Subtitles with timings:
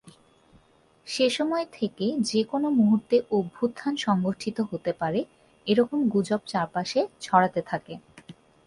[1.07, 5.19] সেসময় থেকে যেকোনো মুহূর্তে অভ্যুত্থান সংঘটিত হতে পারে
[5.67, 7.93] এরকম গুজব চারপাশে ছড়াতে থাকে।